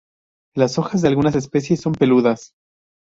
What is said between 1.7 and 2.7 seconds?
son peludas.